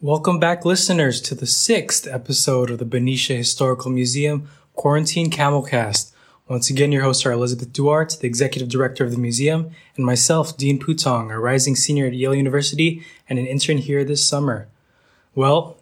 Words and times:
Welcome 0.00 0.38
back, 0.38 0.64
listeners, 0.64 1.20
to 1.22 1.34
the 1.34 1.44
sixth 1.44 2.06
episode 2.06 2.70
of 2.70 2.78
the 2.78 2.84
Benicia 2.84 3.34
Historical 3.34 3.90
Museum 3.90 4.48
Quarantine 4.74 5.28
Camelcast. 5.28 6.12
Once 6.46 6.70
again, 6.70 6.92
your 6.92 7.02
hosts 7.02 7.26
are 7.26 7.32
Elizabeth 7.32 7.72
Duarte, 7.72 8.14
the 8.20 8.28
executive 8.28 8.68
director 8.68 9.02
of 9.02 9.10
the 9.10 9.18
museum, 9.18 9.72
and 9.96 10.06
myself, 10.06 10.56
Dean 10.56 10.78
Putong, 10.78 11.32
a 11.32 11.38
rising 11.40 11.74
senior 11.74 12.06
at 12.06 12.12
Yale 12.12 12.36
University 12.36 13.04
and 13.28 13.40
an 13.40 13.46
intern 13.46 13.78
here 13.78 14.04
this 14.04 14.24
summer. 14.24 14.68
Well, 15.34 15.78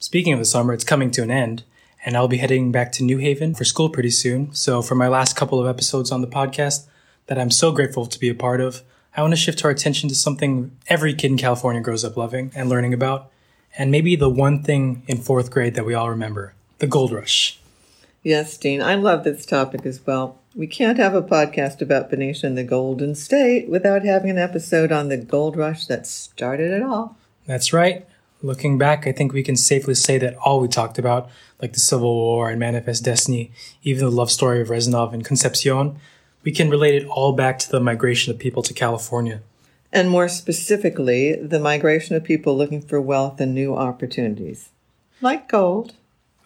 speaking 0.00 0.32
of 0.32 0.40
the 0.40 0.44
summer, 0.44 0.72
it's 0.72 0.82
coming 0.82 1.12
to 1.12 1.22
an 1.22 1.30
end, 1.30 1.62
and 2.04 2.16
I'll 2.16 2.26
be 2.26 2.38
heading 2.38 2.72
back 2.72 2.90
to 2.94 3.04
New 3.04 3.18
Haven 3.18 3.54
for 3.54 3.64
school 3.64 3.88
pretty 3.88 4.10
soon. 4.10 4.52
So, 4.52 4.82
for 4.82 4.96
my 4.96 5.06
last 5.06 5.36
couple 5.36 5.60
of 5.60 5.68
episodes 5.68 6.10
on 6.10 6.20
the 6.20 6.26
podcast 6.26 6.86
that 7.28 7.38
I'm 7.38 7.52
so 7.52 7.70
grateful 7.70 8.06
to 8.06 8.18
be 8.18 8.28
a 8.28 8.34
part 8.34 8.60
of, 8.60 8.82
I 9.16 9.22
want 9.22 9.34
to 9.34 9.40
shift 9.40 9.64
our 9.64 9.70
attention 9.70 10.08
to 10.08 10.16
something 10.16 10.76
every 10.88 11.14
kid 11.14 11.30
in 11.30 11.38
California 11.38 11.80
grows 11.80 12.04
up 12.04 12.16
loving 12.16 12.50
and 12.56 12.68
learning 12.68 12.92
about 12.92 13.30
and 13.76 13.90
maybe 13.90 14.16
the 14.16 14.28
one 14.28 14.62
thing 14.62 15.02
in 15.06 15.18
fourth 15.18 15.50
grade 15.50 15.74
that 15.74 15.86
we 15.86 15.94
all 15.94 16.10
remember 16.10 16.54
the 16.78 16.86
gold 16.86 17.12
rush. 17.12 17.58
Yes, 18.22 18.56
Dean, 18.56 18.82
I 18.82 18.94
love 18.94 19.24
this 19.24 19.46
topic 19.46 19.84
as 19.84 20.04
well. 20.06 20.38
We 20.54 20.66
can't 20.66 20.98
have 20.98 21.14
a 21.14 21.22
podcast 21.22 21.80
about 21.80 22.10
Benicia 22.10 22.46
and 22.46 22.58
the 22.58 22.64
Golden 22.64 23.14
State 23.14 23.68
without 23.68 24.04
having 24.04 24.30
an 24.30 24.38
episode 24.38 24.92
on 24.92 25.08
the 25.08 25.16
gold 25.16 25.56
rush 25.56 25.86
that 25.86 26.06
started 26.06 26.70
it 26.72 26.82
all. 26.82 27.16
That's 27.46 27.72
right. 27.72 28.06
Looking 28.42 28.76
back, 28.76 29.06
I 29.06 29.12
think 29.12 29.32
we 29.32 29.42
can 29.42 29.56
safely 29.56 29.94
say 29.94 30.18
that 30.18 30.36
all 30.36 30.60
we 30.60 30.68
talked 30.68 30.98
about, 30.98 31.30
like 31.60 31.72
the 31.72 31.80
Civil 31.80 32.14
War 32.14 32.50
and 32.50 32.60
Manifest 32.60 33.04
Destiny, 33.04 33.52
even 33.82 34.04
the 34.04 34.10
love 34.10 34.30
story 34.30 34.60
of 34.60 34.68
Rezanov 34.68 35.12
and 35.12 35.24
Concepcion, 35.24 35.98
we 36.42 36.52
can 36.52 36.68
relate 36.68 37.02
it 37.02 37.08
all 37.08 37.32
back 37.32 37.58
to 37.60 37.70
the 37.70 37.80
migration 37.80 38.32
of 38.32 38.38
people 38.38 38.62
to 38.64 38.74
California 38.74 39.40
and 39.92 40.08
more 40.08 40.28
specifically, 40.28 41.34
the 41.34 41.60
migration 41.60 42.16
of 42.16 42.24
people 42.24 42.56
looking 42.56 42.80
for 42.80 43.00
wealth 43.00 43.40
and 43.40 43.54
new 43.54 43.74
opportunities, 43.74 44.70
like 45.20 45.48
gold. 45.48 45.94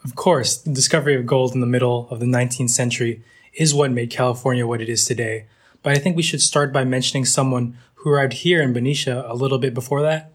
Of 0.04 0.16
course, 0.16 0.56
the 0.56 0.72
discovery 0.72 1.14
of 1.14 1.26
gold 1.26 1.54
in 1.54 1.60
the 1.60 1.66
middle 1.66 2.08
of 2.10 2.20
the 2.20 2.26
19th 2.26 2.70
century 2.70 3.22
is 3.54 3.74
what 3.74 3.90
made 3.90 4.10
California 4.10 4.66
what 4.66 4.80
it 4.80 4.88
is 4.88 5.04
today. 5.04 5.46
But 5.82 5.96
I 5.96 6.00
think 6.00 6.16
we 6.16 6.22
should 6.22 6.42
start 6.42 6.72
by 6.72 6.84
mentioning 6.84 7.24
someone 7.24 7.78
who 7.94 8.10
arrived 8.10 8.34
here 8.34 8.60
in 8.62 8.72
Benicia 8.72 9.24
a 9.26 9.34
little 9.34 9.58
bit 9.58 9.74
before 9.74 10.02
that, 10.02 10.32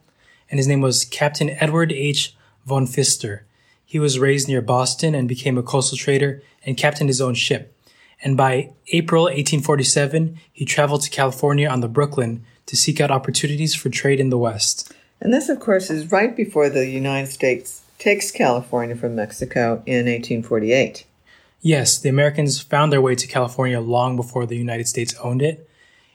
and 0.50 0.60
his 0.60 0.68
name 0.68 0.82
was 0.82 1.06
Captain 1.06 1.50
Edward 1.50 1.92
H. 1.92 2.36
von 2.66 2.88
Pfister. 2.88 3.46
He 3.86 4.00
was 4.00 4.20
raised 4.20 4.48
near 4.48 4.62
Boston 4.62 5.14
and 5.14 5.28
became 5.28 5.58
a 5.58 5.64
coastal 5.64 5.98
trader 5.98 6.42
and 6.66 6.78
captained 6.78 7.10
his 7.10 7.20
own 7.20 7.34
ship. 7.34 7.76
And 8.24 8.38
by 8.38 8.72
April 8.94 9.24
1847, 9.24 10.40
he 10.52 10.64
traveled 10.64 11.02
to 11.02 11.10
California 11.10 11.68
on 11.68 11.82
the 11.82 11.90
Brooklyn 11.90 12.46
to 12.72 12.78
seek 12.78 13.02
out 13.02 13.12
opportunities 13.12 13.76
for 13.76 13.90
trade 13.90 14.18
in 14.18 14.30
the 14.30 14.38
West. 14.38 14.94
And 15.20 15.34
this, 15.34 15.50
of 15.50 15.60
course, 15.60 15.90
is 15.90 16.10
right 16.10 16.34
before 16.34 16.70
the 16.70 16.88
United 16.88 17.30
States 17.30 17.82
takes 18.00 18.32
California 18.32 18.96
from 18.96 19.14
Mexico 19.14 19.84
in 19.86 20.06
1848. 20.06 21.06
Yes, 21.60 22.00
the 22.00 22.08
Americans 22.08 22.62
found 22.62 22.94
their 22.94 23.02
way 23.02 23.14
to 23.16 23.28
California 23.28 23.82
long 23.82 24.16
before 24.16 24.46
the 24.46 24.56
United 24.56 24.88
States 24.88 25.14
owned 25.22 25.42
it. 25.42 25.70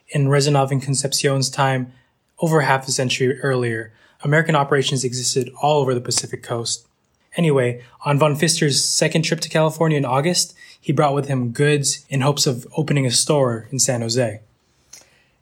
In 0.08 0.28
Rezanov 0.28 0.70
and 0.70 0.82
Concepcion's 0.82 1.50
time, 1.50 1.92
over 2.38 2.62
half 2.62 2.88
a 2.88 2.90
century 2.90 3.38
earlier, 3.40 3.92
American 4.24 4.56
operations 4.56 5.04
existed 5.04 5.50
all 5.60 5.82
over 5.82 5.92
the 5.92 6.00
Pacific 6.00 6.42
coast. 6.42 6.88
Anyway, 7.36 7.84
on 8.06 8.18
von 8.18 8.34
Pfister's 8.34 8.82
second 8.82 9.26
trip 9.26 9.40
to 9.40 9.50
California 9.50 9.98
in 9.98 10.06
August, 10.06 10.54
he 10.80 10.90
brought 10.90 11.14
with 11.14 11.28
him 11.28 11.52
goods 11.52 12.06
in 12.08 12.22
hopes 12.22 12.46
of 12.46 12.66
opening 12.78 13.04
a 13.04 13.10
store 13.10 13.68
in 13.70 13.78
San 13.78 14.00
Jose. 14.00 14.40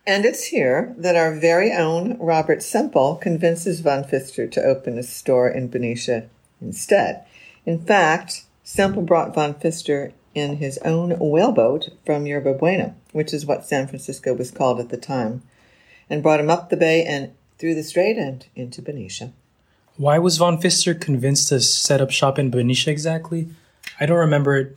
And 0.07 0.27
it's 0.27 0.45
here 0.45 0.95
that 0.99 1.17
our 1.17 1.35
very 1.35 1.73
own 1.73 2.19
Robert 2.19 2.63
Semple 2.63 3.17
convinces 3.17 3.81
von 3.81 4.05
Pfister 4.05 4.47
to 4.47 4.63
open 4.63 4.99
a 4.99 5.03
store 5.03 5.49
in 5.49 5.69
Benicia 5.69 6.29
instead. 6.61 7.25
In 7.65 7.83
fact, 7.83 8.45
Semple 8.63 9.03
brought 9.03 9.35
von 9.35 9.55
Pfister 9.55 10.13
in 10.35 10.57
his 10.57 10.79
own 10.79 11.13
whaleboat 11.13 11.91
from 12.05 12.27
Yerba 12.27 12.53
Buena, 12.55 12.95
which 13.13 13.33
is 13.33 13.47
what 13.47 13.65
San 13.65 13.87
Francisco 13.87 14.35
was 14.35 14.51
called 14.51 14.79
at 14.79 14.91
the 14.91 14.99
time, 14.99 15.43
and 16.11 16.23
brought 16.23 16.41
him 16.41 16.51
up 16.51 16.69
the 16.69 16.77
bay 16.77 17.03
and 17.05 17.33
through 17.59 17.75
the 17.75 17.83
strait 17.83 18.19
and 18.19 18.47
into 18.55 18.83
Benicia. 18.83 19.33
Why 19.97 20.19
was 20.19 20.37
von 20.37 20.61
Pfister 20.61 20.93
convinced 20.93 21.49
to 21.49 21.61
set 21.61 22.01
up 22.01 22.11
shop 22.11 22.39
in 22.39 22.51
Benicia 22.51 22.91
exactly? 22.91 23.49
I 23.99 24.07
don't 24.07 24.19
remember 24.19 24.57
it 24.57 24.77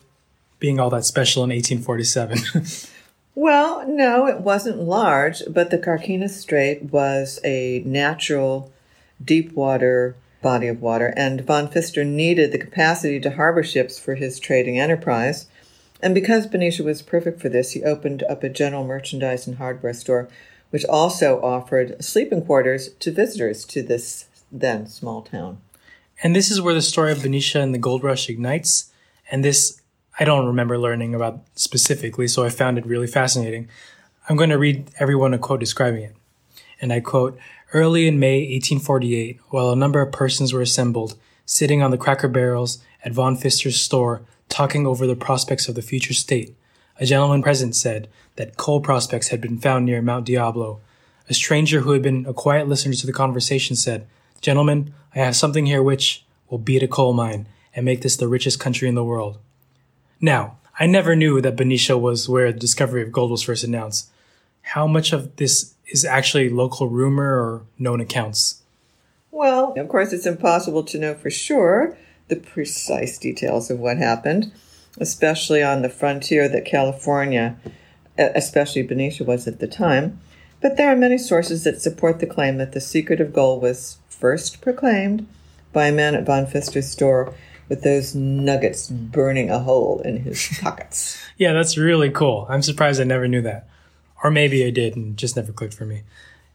being 0.59 0.80
all 0.80 0.90
that 0.91 1.06
special 1.06 1.44
in 1.44 1.50
1847. 1.50 2.38
Well, 3.40 3.88
no, 3.88 4.25
it 4.25 4.42
wasn't 4.42 4.81
large, 4.81 5.44
but 5.48 5.70
the 5.70 5.78
Carquinez 5.78 6.36
Strait 6.36 6.86
was 6.86 7.40
a 7.44 7.84
natural 7.86 8.72
deep 9.24 9.53
water 9.53 10.16
body 10.42 10.68
of 10.68 10.81
water, 10.81 11.14
and 11.16 11.42
von 11.42 11.70
Pfister 11.70 12.03
needed 12.03 12.52
the 12.52 12.58
capacity 12.58 13.20
to 13.20 13.30
harbor 13.30 13.62
ships 13.62 14.00
for 14.00 14.16
his 14.16 14.40
trading 14.40 14.80
enterprise. 14.80 15.46
And 16.02 16.16
because 16.16 16.48
Benicia 16.48 16.81
was 16.81 17.03
perfect 17.03 17.40
for 17.40 17.48
this, 17.48 17.74
he 17.74 17.84
opened 17.84 18.24
up 18.24 18.44
a 18.44 18.50
general 18.50 18.84
merchandise 18.84 19.46
and 19.46 19.58
hardware 19.58 19.94
store, 19.94 20.28
which 20.72 20.86
also 20.86 21.40
offered 21.40 22.04
sleeping 22.04 22.44
quarters 22.44 22.90
to 22.94 23.12
visitors 23.12 23.66
to 23.66 23.84
this 23.84 24.25
then 24.52 24.88
small 24.88 25.22
town. 25.22 25.62
And 26.24 26.36
this 26.36 26.50
is 26.50 26.59
where 26.59 26.74
the 26.74 26.81
story 26.81 27.12
of 27.12 27.22
Benicia 27.22 27.62
and 27.62 27.72
the 27.72 27.78
gold 27.78 28.04
rush 28.04 28.30
ignites. 28.30 28.92
And 29.30 29.46
this 29.46 29.80
I 30.19 30.25
don't 30.25 30.47
remember 30.47 30.79
learning 30.79 31.13
about 31.13 31.41
specifically, 31.55 32.28
so 32.28 32.44
I 32.44 32.50
found 32.50 32.78
it 32.78 32.85
really 32.85 33.07
fascinating. 33.07 33.67
I'm 34.28 34.35
going 34.35 34.50
to 34.50 34.57
read 34.57 34.89
everyone 35.00 35.33
a 35.33 35.38
quote 35.38 35.59
describing 35.59 36.03
it. 36.03 36.16
And 36.81 36.91
I 36.91 37.00
quote, 37.00 37.38
Early 37.73 38.07
in 38.07 38.19
May 38.19 38.39
1848, 38.39 39.39
while 39.50 39.69
a 39.69 39.75
number 39.75 40.01
of 40.01 40.11
persons 40.11 40.53
were 40.53 40.61
assembled, 40.61 41.16
sitting 41.45 41.81
on 41.81 41.91
the 41.91 41.97
cracker 41.97 42.27
barrels 42.27 42.79
at 43.03 43.11
von 43.11 43.35
Pfister's 43.35 43.79
store, 43.79 44.23
talking 44.50 44.88
over 44.88 45.06
the 45.06 45.16
prospects 45.16 45.67
of 45.67 45.75
the 45.75 45.81
future 45.81 46.13
state, 46.13 46.56
a 47.00 47.06
gentleman 47.06 47.44
present 47.44 47.75
said 47.75 48.07
that 48.38 48.57
coal 48.57 48.81
prospects 48.81 49.27
had 49.27 49.39
been 49.39 49.59
found 49.59 49.85
near 49.85 50.01
Mount 50.01 50.25
Diablo. 50.25 50.79
A 51.29 51.33
stranger 51.33 51.81
who 51.81 51.91
had 51.91 52.01
been 52.01 52.25
a 52.25 52.33
quiet 52.33 52.67
listener 52.67 52.94
to 52.94 53.06
the 53.06 53.13
conversation 53.13 53.75
said, 53.75 54.07
Gentlemen, 54.41 54.94
I 55.13 55.19
have 55.19 55.35
something 55.35 55.66
here 55.66 55.83
which 55.83 56.25
will 56.50 56.57
beat 56.57 56.83
a 56.83 56.88
coal 56.88 57.13
mine 57.13 57.47
and 57.75 57.85
make 57.85 58.01
this 58.01 58.16
the 58.16 58.27
richest 58.27 58.59
country 58.59 58.88
in 58.88 58.95
the 58.95 59.03
world. 59.03 59.38
Now, 60.19 60.57
I 60.79 60.85
never 60.85 61.16
knew 61.16 61.41
that 61.41 61.55
Benicia 61.55 61.97
was 61.97 62.29
where 62.29 62.51
the 62.51 62.59
discovery 62.59 63.01
of 63.01 63.11
gold 63.11 63.31
was 63.31 63.44
first 63.44 63.63
announced. 63.63 64.09
How 64.61 64.88
much 64.88 65.13
of 65.13 65.35
this 65.38 65.73
is 65.88 66.05
actually 66.05 66.50
local 66.50 66.88
rumor 66.88 67.39
or 67.39 67.61
known 67.79 68.01
accounts? 68.01 68.61
Well, 69.31 69.73
of 69.77 69.88
course, 69.88 70.13
it's 70.13 70.25
impossible 70.25 70.83
to 70.83 71.00
know 71.00 71.13
for 71.13 71.29
sure 71.29 71.97
the 72.27 72.35
precise 72.35 73.17
details 73.17 73.69
of 73.69 73.79
what 73.79 73.97
happened, 73.97 74.51
especially 75.00 75.63
on 75.63 75.81
the 75.81 75.89
frontier 75.89 76.50
that 76.50 76.66
California, 76.66 77.56
especially 78.17 78.81
Benicia, 78.81 79.23
was 79.23 79.47
at 79.47 79.59
the 79.59 79.67
time. 79.67 80.19
But 80.61 80.75
there 80.75 80.91
are 80.91 80.95
many 80.95 81.17
sources 81.17 81.63
that 81.63 81.81
support 81.81 82.19
the 82.19 82.25
claim 82.25 82.57
that 82.57 82.72
the 82.72 82.81
secret 82.81 83.22
of 83.22 83.33
gold 83.33 83.61
was 83.61 83.97
first 84.09 84.61
proclaimed 84.61 85.27
by 85.72 85.88
a 85.88 85.91
man 85.91 86.16
at 86.16 86.25
von 86.25 86.47
Pfister's 86.47 86.89
store 86.89 87.33
with 87.69 87.83
those 87.83 88.16
nuggets 88.16 88.89
burning 88.89 89.50
a 89.50 89.59
hole 89.59 90.01
in 90.03 90.17
his 90.23 90.57
pockets. 90.61 91.17
yeah, 91.38 91.53
that's 91.53 91.78
really 91.78 92.09
cool. 92.09 92.45
I'm 92.50 92.61
surprised 92.61 93.01
I 93.01 93.03
never 93.03 93.28
knew 93.28 93.41
that. 93.41 93.67
Or 94.23 94.31
maybe 94.31 94.66
I 94.66 94.72
did 94.72 94.95
and 94.95 95.16
just 95.17 95.35
never 95.35 95.51
clicked 95.51 95.73
for 95.75 95.85
me. 95.85 96.03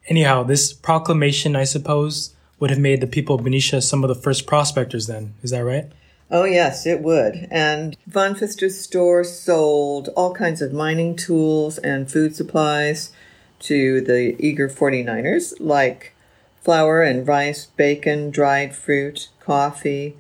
Anyhow, 0.09 0.43
this 0.43 0.73
proclamation, 0.73 1.55
I 1.55 1.65
suppose, 1.65 2.35
would 2.59 2.71
have 2.71 2.79
made 2.79 3.01
the 3.01 3.07
people 3.07 3.37
of 3.37 3.45
Benicia 3.45 3.81
some 3.83 4.03
of 4.03 4.09
the 4.09 4.15
first 4.15 4.47
prospectors 4.47 5.07
then. 5.07 5.35
Is 5.43 5.51
that 5.51 5.61
right? 5.65 5.91
Oh, 6.31 6.45
yes, 6.45 6.87
it 6.87 7.03
would. 7.03 7.47
And 7.51 7.97
Von 8.07 8.35
Pfister's 8.35 8.81
store 8.81 9.23
sold 9.23 10.09
all 10.17 10.35
kinds 10.35 10.63
of 10.63 10.73
mining 10.73 11.15
tools 11.15 11.79
and 11.79 12.11
food 12.11 12.35
supplies 12.35 13.13
to 13.61 14.01
the 14.01 14.35
eager 14.45 14.69
49ers, 14.69 15.53
like 15.61 16.15
flour 16.63 17.03
and 17.03 17.29
rice, 17.29 17.67
bacon, 17.67 18.31
dried 18.31 18.75
fruit, 18.75 19.29
coffee, 19.41 20.17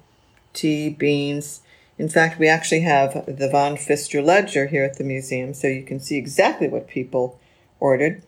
tea, 0.52 0.90
beans. 0.90 1.60
In 1.98 2.08
fact, 2.08 2.38
we 2.38 2.48
actually 2.48 2.80
have 2.80 3.24
the 3.26 3.48
Von 3.48 3.76
Pfister 3.76 4.22
ledger 4.22 4.66
here 4.66 4.84
at 4.84 4.98
the 4.98 5.04
museum, 5.04 5.54
so 5.54 5.66
you 5.68 5.82
can 5.82 6.00
see 6.00 6.16
exactly 6.16 6.68
what 6.68 6.88
people 6.88 7.38
ordered. 7.78 8.22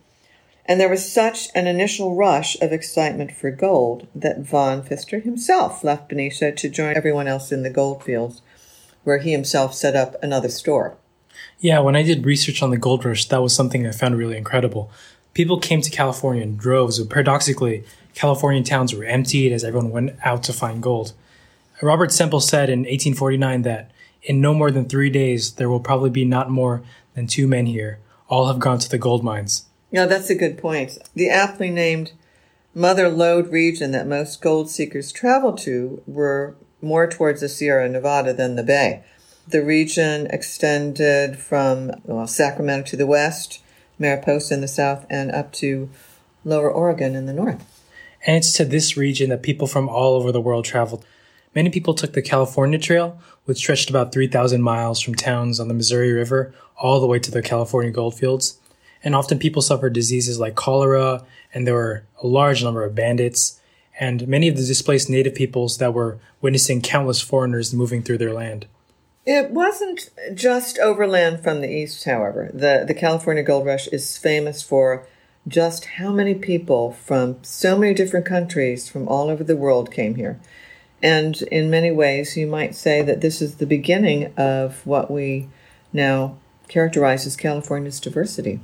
And 0.66 0.80
there 0.80 0.88
was 0.88 1.10
such 1.10 1.48
an 1.54 1.66
initial 1.66 2.14
rush 2.14 2.60
of 2.60 2.72
excitement 2.72 3.32
for 3.32 3.50
gold 3.50 4.06
that 4.14 4.40
Von 4.40 4.82
Pfister 4.82 5.20
himself 5.20 5.84
left 5.84 6.08
Benicia 6.08 6.52
to 6.52 6.68
join 6.70 6.96
everyone 6.96 7.28
else 7.28 7.52
in 7.52 7.62
the 7.62 7.70
gold 7.70 8.02
fields, 8.02 8.40
where 9.02 9.18
he 9.18 9.32
himself 9.32 9.74
set 9.74 9.94
up 9.94 10.16
another 10.22 10.48
store. 10.48 10.96
Yeah, 11.58 11.80
when 11.80 11.96
I 11.96 12.02
did 12.02 12.24
research 12.24 12.62
on 12.62 12.70
the 12.70 12.78
gold 12.78 13.04
rush, 13.04 13.26
that 13.28 13.42
was 13.42 13.54
something 13.54 13.86
I 13.86 13.92
found 13.92 14.16
really 14.16 14.36
incredible. 14.36 14.90
People 15.34 15.58
came 15.58 15.80
to 15.80 15.90
California 15.90 16.42
in 16.42 16.56
droves, 16.56 16.98
but 16.98 17.10
paradoxically, 17.10 17.84
Californian 18.14 18.64
towns 18.64 18.94
were 18.94 19.04
emptied 19.04 19.52
as 19.52 19.64
everyone 19.64 19.90
went 19.90 20.16
out 20.24 20.42
to 20.44 20.52
find 20.52 20.82
gold. 20.82 21.12
Robert 21.82 22.12
Semple 22.12 22.40
said 22.40 22.70
in 22.70 22.80
1849 22.80 23.62
that 23.62 23.90
in 24.22 24.40
no 24.40 24.54
more 24.54 24.70
than 24.70 24.88
three 24.88 25.10
days 25.10 25.52
there 25.54 25.68
will 25.68 25.80
probably 25.80 26.10
be 26.10 26.24
not 26.24 26.50
more 26.50 26.82
than 27.14 27.26
two 27.26 27.46
men 27.46 27.66
here. 27.66 27.98
All 28.28 28.46
have 28.46 28.58
gone 28.58 28.78
to 28.78 28.88
the 28.88 28.98
gold 28.98 29.22
mines. 29.22 29.66
Yeah, 29.90 30.06
that's 30.06 30.30
a 30.30 30.34
good 30.34 30.58
point. 30.58 30.98
The 31.14 31.28
aptly 31.28 31.70
named 31.70 32.12
mother 32.74 33.08
lode 33.08 33.48
region 33.48 33.92
that 33.92 34.06
most 34.06 34.40
gold 34.40 34.70
seekers 34.70 35.12
traveled 35.12 35.58
to 35.58 36.02
were 36.06 36.56
more 36.80 37.08
towards 37.08 37.40
the 37.40 37.48
Sierra 37.48 37.88
Nevada 37.88 38.32
than 38.32 38.56
the 38.56 38.62
Bay. 38.62 39.04
The 39.46 39.62
region 39.62 40.26
extended 40.28 41.38
from 41.38 41.92
well, 42.04 42.26
Sacramento 42.26 42.90
to 42.90 42.96
the 42.96 43.06
west, 43.06 43.62
Mariposa 43.98 44.54
in 44.54 44.60
the 44.62 44.68
south, 44.68 45.06
and 45.10 45.30
up 45.30 45.52
to 45.54 45.90
Lower 46.44 46.70
Oregon 46.70 47.14
in 47.14 47.26
the 47.26 47.32
north. 47.32 47.64
And 48.26 48.36
it's 48.36 48.52
to 48.54 48.64
this 48.64 48.96
region 48.96 49.30
that 49.30 49.42
people 49.42 49.66
from 49.66 49.88
all 49.88 50.14
over 50.14 50.32
the 50.32 50.40
world 50.40 50.64
traveled. 50.64 51.04
Many 51.54 51.70
people 51.70 51.94
took 51.94 52.12
the 52.12 52.22
California 52.22 52.78
Trail, 52.78 53.18
which 53.44 53.58
stretched 53.58 53.88
about 53.88 54.12
3,000 54.12 54.60
miles 54.60 55.00
from 55.00 55.14
towns 55.14 55.60
on 55.60 55.68
the 55.68 55.74
Missouri 55.74 56.12
River 56.12 56.52
all 56.76 57.00
the 57.00 57.06
way 57.06 57.18
to 57.20 57.30
the 57.30 57.42
California 57.42 57.92
goldfields. 57.92 58.58
And 59.04 59.14
often 59.14 59.38
people 59.38 59.62
suffered 59.62 59.92
diseases 59.92 60.40
like 60.40 60.54
cholera, 60.54 61.24
and 61.52 61.66
there 61.66 61.74
were 61.74 62.04
a 62.22 62.26
large 62.26 62.64
number 62.64 62.84
of 62.84 62.94
bandits, 62.94 63.60
and 64.00 64.26
many 64.26 64.48
of 64.48 64.56
the 64.56 64.64
displaced 64.64 65.08
native 65.08 65.34
peoples 65.34 65.78
that 65.78 65.94
were 65.94 66.18
witnessing 66.40 66.80
countless 66.80 67.20
foreigners 67.20 67.72
moving 67.72 68.02
through 68.02 68.18
their 68.18 68.32
land. 68.32 68.66
It 69.26 69.50
wasn't 69.50 70.10
just 70.34 70.78
overland 70.78 71.42
from 71.42 71.60
the 71.60 71.70
east, 71.70 72.04
however. 72.04 72.50
The, 72.52 72.84
the 72.86 72.94
California 72.94 73.42
Gold 73.42 73.64
Rush 73.64 73.86
is 73.88 74.18
famous 74.18 74.62
for 74.62 75.06
just 75.46 75.84
how 75.84 76.10
many 76.10 76.34
people 76.34 76.92
from 76.92 77.36
so 77.42 77.78
many 77.78 77.94
different 77.94 78.26
countries 78.26 78.88
from 78.88 79.06
all 79.06 79.28
over 79.28 79.44
the 79.44 79.56
world 79.56 79.92
came 79.92 80.16
here. 80.16 80.40
And 81.04 81.42
in 81.52 81.68
many 81.68 81.90
ways, 81.90 82.34
you 82.34 82.46
might 82.46 82.74
say 82.74 83.02
that 83.02 83.20
this 83.20 83.42
is 83.42 83.56
the 83.56 83.66
beginning 83.66 84.32
of 84.38 84.84
what 84.86 85.10
we 85.10 85.48
now 85.92 86.38
characterize 86.68 87.26
as 87.26 87.36
California's 87.36 88.00
diversity. 88.00 88.60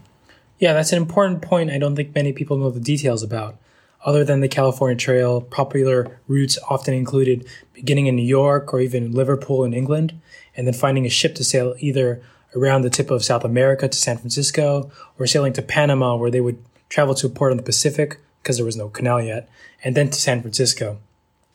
Yeah, 0.59 0.73
that's 0.73 0.91
an 0.91 0.97
important 0.97 1.43
point 1.43 1.71
I 1.71 1.77
don't 1.77 1.95
think 1.95 2.15
many 2.15 2.33
people 2.33 2.57
know 2.57 2.71
the 2.71 2.81
details 2.81 3.23
about. 3.23 3.59
Other 4.07 4.25
than 4.25 4.41
the 4.41 4.49
California 4.49 4.97
Trail, 4.97 5.43
popular 5.43 6.19
routes 6.29 6.59
often 6.71 6.95
included 6.95 7.47
beginning 7.75 8.07
in 8.07 8.17
New 8.17 8.27
York 8.27 8.73
or 8.73 8.81
even 8.81 9.13
Liverpool 9.13 9.63
in 9.63 9.75
England, 9.75 10.19
and 10.57 10.67
then 10.67 10.73
finding 10.73 11.05
a 11.05 11.11
ship 11.11 11.35
to 11.35 11.45
sail 11.45 11.75
either 11.79 12.23
around 12.57 12.81
the 12.81 12.89
tip 12.89 13.11
of 13.11 13.23
South 13.23 13.45
America 13.45 13.87
to 13.87 13.99
San 13.99 14.17
Francisco 14.17 14.91
or 15.19 15.27
sailing 15.27 15.53
to 15.53 15.61
Panama, 15.61 16.17
where 16.17 16.31
they 16.31 16.41
would 16.41 16.65
travel 16.89 17.15
to 17.17 17.27
a 17.27 17.31
port 17.31 17.51
on 17.51 17.59
the 17.59 17.63
Pacific 17.63 18.19
because 18.43 18.57
there 18.57 18.65
was 18.65 18.77
no 18.77 18.89
canal 18.89 19.21
yet, 19.21 19.47
and 19.85 19.95
then 19.95 20.09
to 20.09 20.19
San 20.19 20.41
Francisco. 20.41 20.99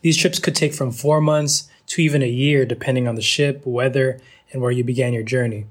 These 0.02 0.18
trips 0.18 0.40
could 0.40 0.56
take 0.56 0.74
from 0.74 0.92
four 0.92 1.22
months 1.22 1.70
to 1.88 2.02
even 2.02 2.22
a 2.22 2.28
year, 2.28 2.66
depending 2.66 3.08
on 3.08 3.16
the 3.16 3.22
ship, 3.22 3.66
weather, 3.66 4.20
and 4.52 4.62
where 4.62 4.72
you 4.72 4.84
began 4.84 5.14
your 5.14 5.24
journey. 5.24 5.66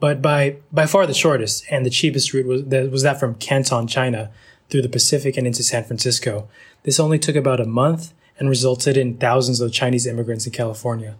But 0.00 0.20
by, 0.20 0.56
by 0.72 0.86
far 0.86 1.06
the 1.06 1.14
shortest 1.14 1.64
and 1.70 1.86
the 1.86 1.90
cheapest 1.90 2.32
route 2.32 2.46
was 2.46 2.64
that, 2.64 2.90
was 2.90 3.02
that 3.02 3.20
from 3.20 3.36
Canton, 3.36 3.86
China, 3.86 4.30
through 4.68 4.82
the 4.82 4.88
Pacific 4.88 5.36
and 5.36 5.46
into 5.46 5.62
San 5.62 5.84
Francisco. 5.84 6.48
This 6.82 6.98
only 6.98 7.18
took 7.18 7.36
about 7.36 7.60
a 7.60 7.66
month 7.66 8.12
and 8.38 8.48
resulted 8.48 8.96
in 8.96 9.18
thousands 9.18 9.60
of 9.60 9.72
Chinese 9.72 10.06
immigrants 10.06 10.46
in 10.46 10.52
California. 10.52 11.16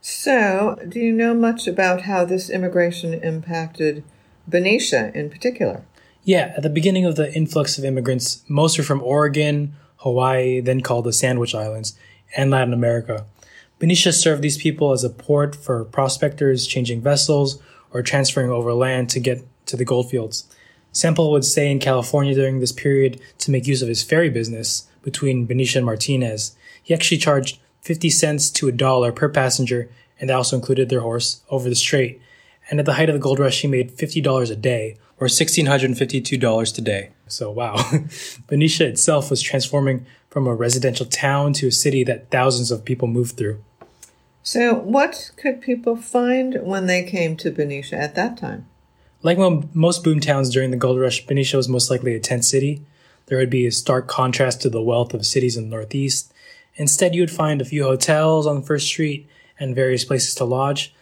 So, 0.00 0.78
do 0.88 1.00
you 1.00 1.12
know 1.12 1.34
much 1.34 1.66
about 1.66 2.02
how 2.02 2.24
this 2.24 2.48
immigration 2.48 3.14
impacted 3.14 4.04
Benicia 4.48 5.12
in 5.14 5.28
particular? 5.28 5.84
Yeah, 6.22 6.52
at 6.56 6.62
the 6.62 6.70
beginning 6.70 7.04
of 7.04 7.16
the 7.16 7.32
influx 7.34 7.78
of 7.78 7.84
immigrants, 7.84 8.44
most 8.48 8.78
were 8.78 8.84
from 8.84 9.02
Oregon, 9.02 9.74
Hawaii, 9.98 10.60
then 10.60 10.80
called 10.80 11.04
the 11.04 11.12
Sandwich 11.12 11.54
Islands, 11.54 11.96
and 12.36 12.50
Latin 12.50 12.74
America. 12.74 13.26
Benicia 13.78 14.12
served 14.12 14.42
these 14.42 14.58
people 14.58 14.92
as 14.92 15.04
a 15.04 15.10
port 15.10 15.54
for 15.54 15.84
prospectors 15.84 16.66
changing 16.66 17.00
vessels 17.00 17.62
or 17.92 18.02
transferring 18.02 18.50
overland 18.50 19.08
to 19.10 19.20
get 19.20 19.44
to 19.66 19.76
the 19.76 19.84
goldfields. 19.84 20.44
Semple 20.92 21.30
would 21.30 21.44
stay 21.44 21.70
in 21.70 21.78
California 21.78 22.34
during 22.34 22.60
this 22.60 22.72
period 22.72 23.20
to 23.38 23.50
make 23.50 23.66
use 23.66 23.82
of 23.82 23.88
his 23.88 24.02
ferry 24.02 24.30
business 24.30 24.88
between 25.02 25.46
Benicia 25.46 25.78
and 25.78 25.86
Martinez. 25.86 26.56
He 26.82 26.92
actually 26.92 27.18
charged 27.18 27.58
50 27.82 28.10
cents 28.10 28.50
to 28.50 28.68
a 28.68 28.72
dollar 28.72 29.12
per 29.12 29.28
passenger, 29.28 29.90
and 30.18 30.28
that 30.28 30.36
also 30.36 30.56
included 30.56 30.88
their 30.88 31.00
horse, 31.00 31.42
over 31.50 31.68
the 31.68 31.74
strait. 31.74 32.20
And 32.70 32.80
at 32.80 32.86
the 32.86 32.94
height 32.94 33.08
of 33.08 33.14
the 33.14 33.20
gold 33.20 33.38
rush, 33.38 33.60
he 33.60 33.68
made 33.68 33.96
$50 33.96 34.50
a 34.50 34.56
day, 34.56 34.96
or 35.20 35.28
$1,652 35.28 36.74
today. 36.74 37.10
So, 37.28 37.50
wow. 37.50 37.76
Benicia 38.46 38.86
itself 38.86 39.30
was 39.30 39.42
transforming 39.42 40.06
from 40.30 40.46
a 40.46 40.54
residential 40.54 41.06
town 41.06 41.52
to 41.54 41.68
a 41.68 41.72
city 41.72 42.04
that 42.04 42.30
thousands 42.30 42.70
of 42.70 42.84
people 42.84 43.08
moved 43.08 43.36
through. 43.36 43.62
So, 44.42 44.74
what 44.74 45.30
could 45.36 45.60
people 45.60 45.96
find 45.96 46.58
when 46.62 46.86
they 46.86 47.02
came 47.02 47.36
to 47.38 47.50
Benicia 47.50 47.96
at 47.96 48.14
that 48.14 48.36
time? 48.36 48.66
Like 49.22 49.38
most 49.74 50.04
boom 50.04 50.20
towns 50.20 50.48
during 50.48 50.70
the 50.70 50.76
gold 50.76 51.00
rush, 51.00 51.26
Benicia 51.26 51.56
was 51.56 51.68
most 51.68 51.90
likely 51.90 52.14
a 52.14 52.20
tent 52.20 52.44
city. 52.44 52.82
There 53.26 53.38
would 53.38 53.50
be 53.50 53.66
a 53.66 53.72
stark 53.72 54.06
contrast 54.06 54.62
to 54.62 54.70
the 54.70 54.82
wealth 54.82 55.12
of 55.12 55.26
cities 55.26 55.56
in 55.56 55.64
the 55.64 55.76
Northeast. 55.76 56.32
Instead, 56.76 57.14
you 57.14 57.22
would 57.22 57.30
find 57.30 57.60
a 57.60 57.64
few 57.64 57.82
hotels 57.82 58.46
on 58.46 58.60
the 58.60 58.66
First 58.66 58.86
Street 58.86 59.28
and 59.58 59.74
various 59.74 60.04
places 60.04 60.34
to 60.36 60.44
lodge. 60.44 60.94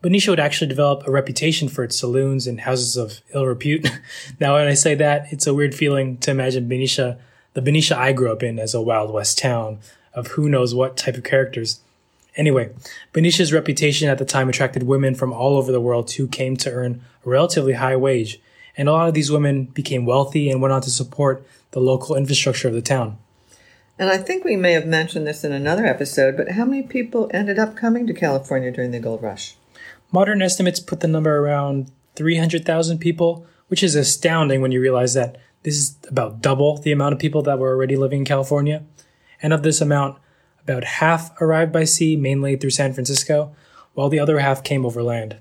Benicia 0.00 0.30
would 0.30 0.40
actually 0.40 0.68
develop 0.68 1.06
a 1.06 1.10
reputation 1.10 1.68
for 1.68 1.82
its 1.82 1.98
saloons 1.98 2.46
and 2.46 2.60
houses 2.60 2.96
of 2.96 3.20
ill 3.34 3.46
repute. 3.46 3.90
now, 4.40 4.54
when 4.54 4.68
I 4.68 4.74
say 4.74 4.94
that, 4.94 5.32
it's 5.32 5.46
a 5.46 5.54
weird 5.54 5.74
feeling 5.74 6.18
to 6.18 6.30
imagine 6.30 6.68
Benicia, 6.68 7.18
the 7.54 7.62
Benicia 7.62 7.98
I 7.98 8.12
grew 8.12 8.30
up 8.30 8.44
in, 8.44 8.60
as 8.60 8.74
a 8.74 8.80
Wild 8.80 9.12
West 9.12 9.38
town 9.38 9.80
of 10.14 10.28
who 10.28 10.48
knows 10.48 10.74
what 10.74 10.96
type 10.96 11.16
of 11.16 11.24
characters. 11.24 11.80
Anyway, 12.36 12.70
Benicia's 13.12 13.52
reputation 13.52 14.08
at 14.08 14.18
the 14.18 14.24
time 14.24 14.48
attracted 14.48 14.84
women 14.84 15.16
from 15.16 15.32
all 15.32 15.56
over 15.56 15.72
the 15.72 15.80
world 15.80 16.12
who 16.12 16.28
came 16.28 16.56
to 16.56 16.70
earn 16.70 17.02
a 17.26 17.28
relatively 17.28 17.72
high 17.72 17.96
wage, 17.96 18.40
and 18.76 18.88
a 18.88 18.92
lot 18.92 19.08
of 19.08 19.14
these 19.14 19.32
women 19.32 19.64
became 19.64 20.06
wealthy 20.06 20.48
and 20.48 20.62
went 20.62 20.72
on 20.72 20.82
to 20.82 20.90
support 20.90 21.44
the 21.72 21.80
local 21.80 22.14
infrastructure 22.14 22.68
of 22.68 22.74
the 22.74 22.80
town. 22.80 23.18
And 23.98 24.08
I 24.08 24.18
think 24.18 24.44
we 24.44 24.54
may 24.54 24.72
have 24.74 24.86
mentioned 24.86 25.26
this 25.26 25.42
in 25.42 25.50
another 25.50 25.84
episode, 25.84 26.36
but 26.36 26.52
how 26.52 26.64
many 26.64 26.84
people 26.84 27.28
ended 27.34 27.58
up 27.58 27.74
coming 27.74 28.06
to 28.06 28.14
California 28.14 28.70
during 28.70 28.92
the 28.92 29.00
gold 29.00 29.20
rush? 29.20 29.56
Modern 30.10 30.40
estimates 30.40 30.80
put 30.80 31.00
the 31.00 31.08
number 31.08 31.38
around 31.38 31.90
300,000 32.16 32.98
people, 32.98 33.46
which 33.68 33.82
is 33.82 33.94
astounding 33.94 34.60
when 34.60 34.72
you 34.72 34.80
realize 34.80 35.14
that 35.14 35.36
this 35.62 35.76
is 35.76 35.96
about 36.08 36.40
double 36.40 36.78
the 36.78 36.92
amount 36.92 37.12
of 37.12 37.18
people 37.18 37.42
that 37.42 37.58
were 37.58 37.70
already 37.70 37.96
living 37.96 38.20
in 38.20 38.24
California. 38.24 38.82
And 39.42 39.52
of 39.52 39.62
this 39.62 39.80
amount, 39.80 40.18
about 40.62 40.84
half 40.84 41.38
arrived 41.40 41.72
by 41.72 41.84
sea, 41.84 42.16
mainly 42.16 42.56
through 42.56 42.70
San 42.70 42.92
Francisco, 42.92 43.54
while 43.94 44.08
the 44.08 44.20
other 44.20 44.38
half 44.38 44.62
came 44.62 44.86
over 44.86 45.02
land. 45.02 45.38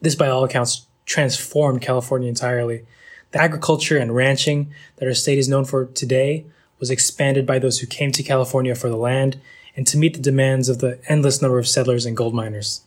This, 0.00 0.14
by 0.14 0.28
all 0.28 0.44
accounts, 0.44 0.86
transformed 1.04 1.82
California 1.82 2.28
entirely. 2.28 2.84
The 3.32 3.40
agriculture 3.40 3.98
and 3.98 4.14
ranching 4.14 4.72
that 4.96 5.06
our 5.06 5.14
state 5.14 5.38
is 5.38 5.48
known 5.48 5.64
for 5.64 5.86
today 5.86 6.46
was 6.78 6.90
expanded 6.90 7.46
by 7.46 7.58
those 7.58 7.80
who 7.80 7.86
came 7.86 8.12
to 8.12 8.22
California 8.22 8.74
for 8.74 8.88
the 8.88 8.96
land 8.96 9.40
and 9.76 9.86
to 9.86 9.98
meet 9.98 10.14
the 10.14 10.20
demands 10.20 10.68
of 10.68 10.78
the 10.78 10.98
endless 11.08 11.42
number 11.42 11.58
of 11.58 11.68
settlers 11.68 12.06
and 12.06 12.16
gold 12.16 12.34
miners. 12.34 12.82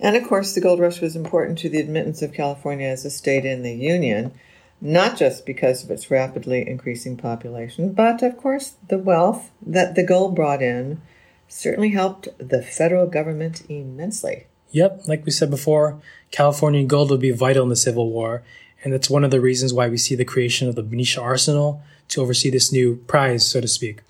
And 0.00 0.16
of 0.16 0.26
course, 0.26 0.54
the 0.54 0.60
gold 0.60 0.80
rush 0.80 1.00
was 1.00 1.16
important 1.16 1.58
to 1.58 1.68
the 1.68 1.80
admittance 1.80 2.22
of 2.22 2.32
California 2.32 2.88
as 2.88 3.04
a 3.04 3.10
state 3.10 3.44
in 3.44 3.62
the 3.62 3.74
Union, 3.74 4.32
not 4.80 5.16
just 5.16 5.46
because 5.46 5.84
of 5.84 5.90
its 5.90 6.10
rapidly 6.10 6.68
increasing 6.68 7.16
population, 7.16 7.92
but 7.92 8.22
of 8.22 8.36
course, 8.36 8.74
the 8.88 8.98
wealth 8.98 9.50
that 9.64 9.94
the 9.94 10.02
gold 10.02 10.34
brought 10.34 10.62
in 10.62 11.00
certainly 11.48 11.90
helped 11.90 12.28
the 12.38 12.62
federal 12.62 13.06
government 13.06 13.62
immensely. 13.68 14.46
Yep, 14.72 15.02
like 15.06 15.24
we 15.24 15.30
said 15.30 15.50
before, 15.50 16.00
California 16.32 16.84
gold 16.84 17.10
would 17.10 17.20
be 17.20 17.30
vital 17.30 17.62
in 17.62 17.68
the 17.68 17.76
Civil 17.76 18.10
War, 18.10 18.42
and 18.82 18.92
that's 18.92 19.08
one 19.08 19.22
of 19.22 19.30
the 19.30 19.40
reasons 19.40 19.72
why 19.72 19.88
we 19.88 19.96
see 19.96 20.16
the 20.16 20.24
creation 20.24 20.68
of 20.68 20.74
the 20.74 20.82
Benicia 20.82 21.20
Arsenal 21.20 21.80
to 22.08 22.20
oversee 22.20 22.50
this 22.50 22.72
new 22.72 22.96
prize, 23.06 23.48
so 23.48 23.60
to 23.60 23.68
speak. 23.68 24.00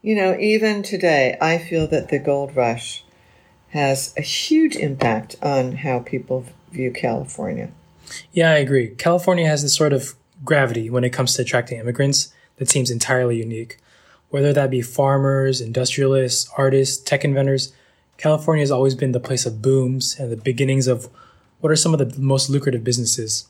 You 0.00 0.16
know, 0.16 0.36
even 0.40 0.82
today, 0.82 1.36
I 1.40 1.58
feel 1.58 1.86
that 1.88 2.08
the 2.08 2.18
gold 2.18 2.56
rush 2.56 3.04
has 3.72 4.12
a 4.16 4.22
huge 4.22 4.76
impact 4.76 5.36
on 5.42 5.72
how 5.72 5.98
people 6.00 6.44
view 6.70 6.90
California. 6.90 7.70
Yeah, 8.32 8.50
I 8.50 8.58
agree. 8.58 8.88
California 8.88 9.46
has 9.46 9.62
this 9.62 9.74
sort 9.74 9.92
of 9.92 10.14
gravity 10.44 10.90
when 10.90 11.04
it 11.04 11.10
comes 11.10 11.34
to 11.34 11.42
attracting 11.42 11.78
immigrants 11.78 12.32
that 12.56 12.68
seems 12.68 12.90
entirely 12.90 13.36
unique. 13.38 13.78
Whether 14.28 14.52
that 14.52 14.70
be 14.70 14.82
farmers, 14.82 15.60
industrialists, 15.60 16.50
artists, 16.56 17.02
tech 17.02 17.24
inventors, 17.24 17.72
California 18.18 18.62
has 18.62 18.70
always 18.70 18.94
been 18.94 19.12
the 19.12 19.20
place 19.20 19.46
of 19.46 19.62
booms 19.62 20.16
and 20.18 20.30
the 20.30 20.36
beginnings 20.36 20.86
of 20.86 21.08
what 21.60 21.72
are 21.72 21.76
some 21.76 21.94
of 21.94 21.98
the 21.98 22.20
most 22.20 22.50
lucrative 22.50 22.84
businesses. 22.84 23.46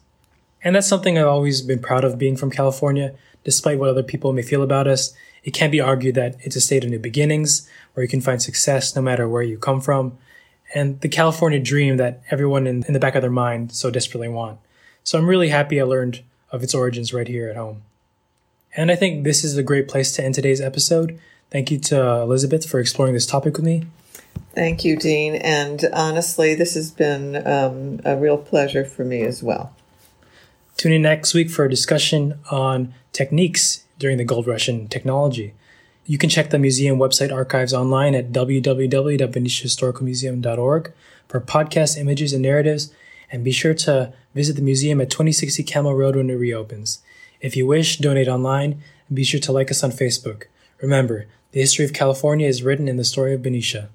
And 0.62 0.76
that's 0.76 0.86
something 0.86 1.18
I've 1.18 1.26
always 1.26 1.62
been 1.62 1.80
proud 1.80 2.04
of 2.04 2.18
being 2.18 2.36
from 2.36 2.50
California. 2.50 3.14
Despite 3.42 3.78
what 3.78 3.88
other 3.88 4.04
people 4.04 4.32
may 4.32 4.42
feel 4.42 4.62
about 4.62 4.86
us, 4.86 5.14
it 5.44 5.52
can 5.52 5.70
be 5.70 5.80
argued 5.80 6.14
that 6.14 6.36
it's 6.40 6.56
a 6.56 6.60
state 6.60 6.84
of 6.84 6.90
new 6.90 6.98
beginnings 6.98 7.68
where 7.94 8.02
you 8.02 8.08
can 8.08 8.20
find 8.20 8.40
success 8.40 8.94
no 8.94 9.02
matter 9.02 9.28
where 9.28 9.42
you 9.42 9.58
come 9.58 9.80
from, 9.80 10.16
and 10.74 11.00
the 11.00 11.08
California 11.08 11.60
dream 11.60 11.96
that 11.98 12.22
everyone 12.30 12.66
in, 12.66 12.84
in 12.84 12.94
the 12.94 13.00
back 13.00 13.14
of 13.14 13.22
their 13.22 13.30
mind 13.30 13.72
so 13.72 13.90
desperately 13.90 14.28
want. 14.28 14.58
So 15.04 15.18
I'm 15.18 15.26
really 15.26 15.48
happy 15.48 15.80
I 15.80 15.84
learned 15.84 16.22
of 16.50 16.62
its 16.62 16.74
origins 16.74 17.12
right 17.12 17.28
here 17.28 17.48
at 17.48 17.56
home. 17.56 17.82
And 18.74 18.90
I 18.90 18.96
think 18.96 19.24
this 19.24 19.44
is 19.44 19.56
a 19.56 19.62
great 19.62 19.88
place 19.88 20.12
to 20.12 20.24
end 20.24 20.34
today's 20.34 20.60
episode. 20.60 21.18
Thank 21.50 21.70
you 21.70 21.78
to 21.78 22.20
Elizabeth 22.20 22.68
for 22.68 22.80
exploring 22.80 23.12
this 23.12 23.26
topic 23.26 23.56
with 23.56 23.64
me. 23.64 23.84
Thank 24.54 24.84
you, 24.84 24.96
Dean. 24.96 25.34
And 25.34 25.84
honestly, 25.92 26.54
this 26.54 26.74
has 26.74 26.90
been 26.90 27.46
um, 27.46 28.00
a 28.04 28.16
real 28.16 28.38
pleasure 28.38 28.84
for 28.84 29.04
me 29.04 29.22
as 29.22 29.42
well. 29.42 29.74
Tune 30.76 30.92
in 30.92 31.02
next 31.02 31.34
week 31.34 31.50
for 31.50 31.64
a 31.64 31.70
discussion 31.70 32.38
on 32.50 32.94
techniques 33.12 33.81
during 33.98 34.18
the 34.18 34.24
gold 34.24 34.46
rush 34.46 34.68
in 34.68 34.86
technology. 34.88 35.54
You 36.04 36.18
can 36.18 36.30
check 36.30 36.50
the 36.50 36.58
museum 36.58 36.98
website 36.98 37.32
archives 37.32 37.72
online 37.72 38.14
at 38.14 38.32
www.beniciahistoricalmuseum.org 38.32 40.92
for 41.28 41.40
podcast 41.40 41.96
images 41.96 42.32
and 42.32 42.42
narratives, 42.42 42.92
and 43.30 43.44
be 43.44 43.52
sure 43.52 43.74
to 43.74 44.12
visit 44.34 44.56
the 44.56 44.62
museum 44.62 45.00
at 45.00 45.10
2060 45.10 45.62
Camel 45.62 45.94
Road 45.94 46.16
when 46.16 46.28
it 46.28 46.34
reopens. 46.34 47.00
If 47.40 47.56
you 47.56 47.66
wish, 47.66 47.98
donate 47.98 48.28
online, 48.28 48.82
and 49.08 49.16
be 49.16 49.24
sure 49.24 49.40
to 49.40 49.52
like 49.52 49.70
us 49.70 49.84
on 49.84 49.92
Facebook. 49.92 50.44
Remember, 50.80 51.26
the 51.52 51.60
history 51.60 51.84
of 51.84 51.92
California 51.92 52.48
is 52.48 52.62
written 52.62 52.88
in 52.88 52.96
the 52.96 53.04
story 53.04 53.34
of 53.34 53.42
Benicia. 53.42 53.90